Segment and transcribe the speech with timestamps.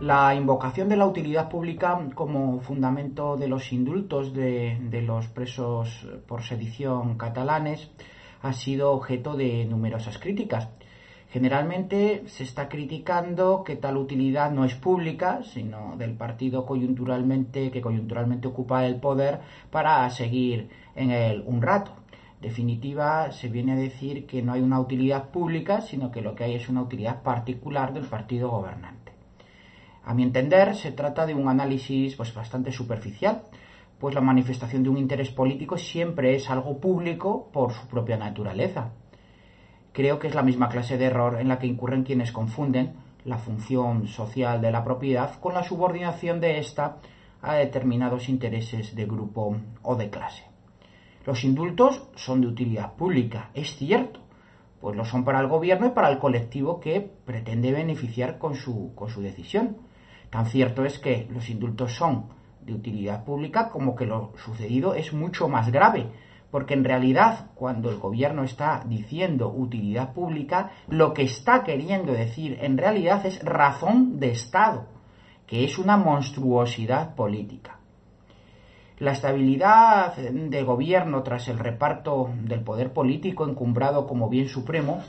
[0.00, 6.42] La invocación de la utilidad pública como fundamento de los indultos de, los presos por
[6.42, 7.90] sedición catalanes
[8.40, 10.70] ha sido objeto de numerosas críticas.
[11.28, 17.82] Generalmente se está criticando que tal utilidad no es pública, sino del partido coyunturalmente que
[17.82, 21.92] coyunturalmente ocupa el poder para seguir en él un rato.
[22.40, 26.44] definitiva, se viene a decir que no hay una utilidad pública, sino que lo que
[26.44, 28.99] hay es una utilidad particular del partido gobernante.
[30.04, 33.42] A mi entender, se trata de un análisis pues, bastante superficial,
[33.98, 38.92] pues la manifestación de un interés político siempre es algo público por su propia naturaleza.
[39.92, 43.36] Creo que es la misma clase de error en la que incurren quienes confunden la
[43.36, 46.96] función social de la propiedad con la subordinación de ésta
[47.42, 50.44] a determinados intereses de grupo o de clase.
[51.26, 54.20] Los indultos son de utilidad pública, es cierto,
[54.80, 58.94] pues lo son para el gobierno y para el colectivo que pretende beneficiar con su,
[58.94, 59.76] con su decisión
[60.30, 62.26] Tan cierto es que los indultos son
[62.62, 66.08] de utilidad pública como que lo sucedido es mucho más grave,
[66.50, 72.58] porque en realidad cuando el gobierno está diciendo utilidad pública, lo que está queriendo decir
[72.60, 74.86] en realidad es razón de Estado,
[75.46, 77.78] que es una monstruosidad política.
[78.98, 85.02] La estabilidad de gobierno tras el reparto del poder político encumbrado como bien supremo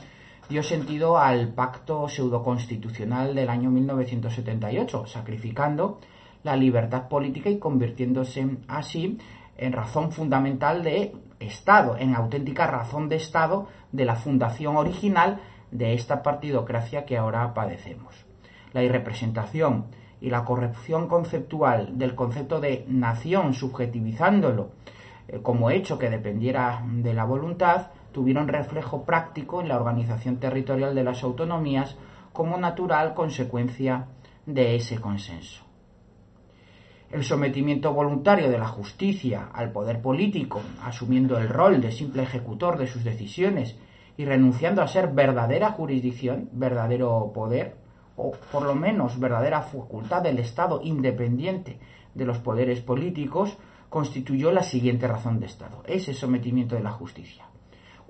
[0.52, 5.98] dio sentido al pacto pseudoconstitucional del año 1978, sacrificando
[6.42, 9.16] la libertad política y convirtiéndose así
[9.56, 15.40] en razón fundamental de Estado, en auténtica razón de Estado de la fundación original
[15.70, 18.14] de esta partidocracia que ahora padecemos.
[18.74, 19.86] La irrepresentación
[20.20, 24.72] y la corrupción conceptual del concepto de nación, subjetivizándolo
[25.28, 30.94] eh, como hecho que dependiera de la voluntad, tuvieron reflejo práctico en la organización territorial
[30.94, 31.96] de las autonomías
[32.32, 34.06] como natural consecuencia
[34.46, 35.64] de ese consenso.
[37.10, 42.78] El sometimiento voluntario de la justicia al poder político, asumiendo el rol de simple ejecutor
[42.78, 43.76] de sus decisiones
[44.16, 47.76] y renunciando a ser verdadera jurisdicción, verdadero poder,
[48.16, 51.78] o por lo menos verdadera facultad del Estado independiente
[52.14, 53.58] de los poderes políticos,
[53.90, 57.44] constituyó la siguiente razón de Estado, ese sometimiento de la justicia.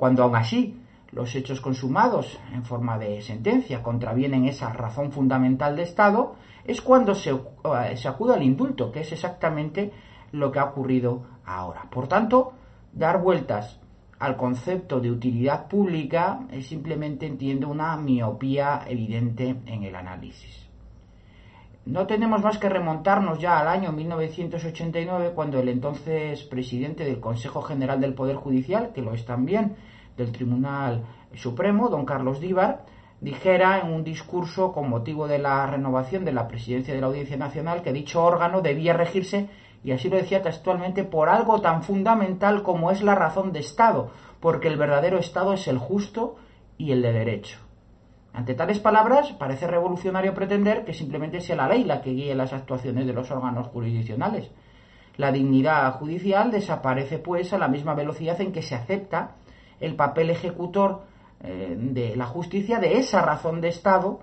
[0.03, 0.81] Cuando aún así
[1.13, 7.15] los hechos consumados en forma de sentencia contravienen esa razón fundamental de Estado, es cuando
[7.15, 9.93] se, eh, se acude al indulto, que es exactamente
[10.33, 11.83] lo que ha ocurrido ahora.
[11.89, 12.55] Por tanto,
[12.93, 13.79] dar vueltas
[14.19, 20.69] al concepto de utilidad pública es simplemente, entiendo, una miopía evidente en el análisis.
[21.85, 27.63] No tenemos más que remontarnos ya al año 1989, cuando el entonces presidente del Consejo
[27.63, 29.77] General del Poder Judicial, que lo es también,
[30.17, 32.85] del Tribunal Supremo, don Carlos Díbar,
[33.21, 37.37] dijera en un discurso con motivo de la renovación de la presidencia de la Audiencia
[37.37, 39.49] Nacional que dicho órgano debía regirse,
[39.85, 44.11] y así lo decía textualmente, por algo tan fundamental como es la razón de Estado,
[44.41, 46.37] porque el verdadero Estado es el justo
[46.79, 47.59] y el de derecho.
[48.33, 52.53] Ante tales palabras, parece revolucionario pretender que simplemente sea la ley la que guíe las
[52.53, 54.51] actuaciones de los órganos jurisdiccionales.
[55.17, 59.37] La dignidad judicial desaparece, pues, a la misma velocidad en que se acepta
[59.83, 61.03] el papel ejecutor
[61.43, 64.21] eh, de la justicia de esa razón de Estado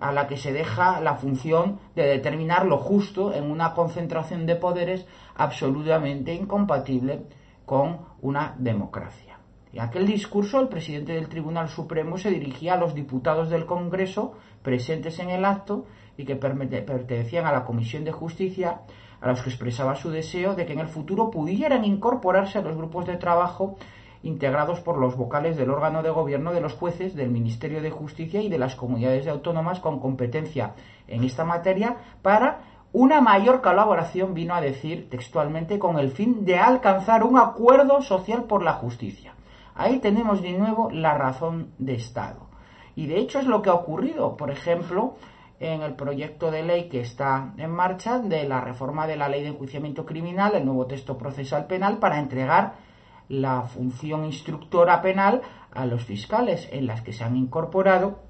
[0.00, 4.56] a la que se deja la función de determinar lo justo en una concentración de
[4.56, 5.06] poderes
[5.36, 7.22] absolutamente incompatible
[7.64, 9.38] con una democracia.
[9.72, 14.34] En aquel discurso, el presidente del Tribunal Supremo se dirigía a los diputados del Congreso
[14.62, 15.86] presentes en el acto
[16.16, 18.80] y que pertenecían a la Comisión de Justicia,
[19.20, 22.76] a los que expresaba su deseo de que en el futuro pudieran incorporarse a los
[22.76, 23.76] grupos de trabajo
[24.22, 28.40] integrados por los vocales del órgano de gobierno de los jueces, del Ministerio de Justicia
[28.40, 30.74] y de las comunidades autónomas con competencia
[31.08, 32.60] en esta materia para
[32.92, 38.44] una mayor colaboración vino a decir textualmente con el fin de alcanzar un acuerdo social
[38.44, 39.34] por la justicia.
[39.74, 42.48] Ahí tenemos de nuevo la razón de Estado.
[42.94, 45.14] Y de hecho es lo que ha ocurrido, por ejemplo,
[45.58, 49.42] en el proyecto de ley que está en marcha de la reforma de la ley
[49.42, 52.74] de enjuiciamiento criminal, el nuevo texto procesal penal, para entregar
[53.28, 55.42] la función instructora penal
[55.72, 58.20] a los fiscales, en las que se han incorporado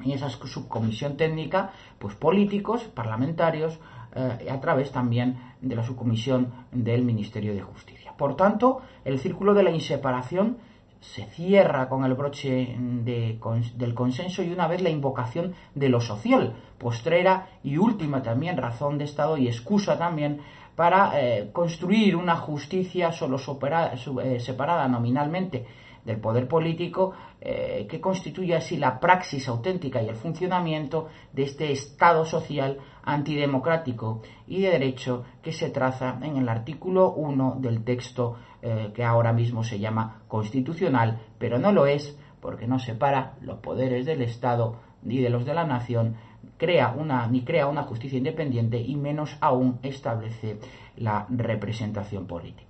[0.00, 3.78] en esa subcomisión técnica, pues políticos, parlamentarios,
[4.14, 8.12] eh, a través también de la subcomisión del Ministerio de Justicia.
[8.16, 10.58] Por tanto, el círculo de la inseparación
[11.00, 16.54] se cierra con el broche del consenso y una vez la invocación de lo social,
[16.76, 20.40] postrera y última también razón de Estado y excusa también
[20.76, 25.66] para eh, construir una justicia solo eh, separada nominalmente
[26.04, 31.72] del poder político eh, que constituye así la praxis auténtica y el funcionamiento de este
[31.72, 38.36] Estado social antidemocrático y de derecho que se traza en el artículo 1 del texto
[38.60, 44.04] que ahora mismo se llama constitucional, pero no lo es porque no separa los poderes
[44.04, 46.16] del Estado ni de los de la nación,
[46.56, 50.58] crea una, ni crea una justicia independiente y menos aún establece
[50.96, 52.69] la representación política.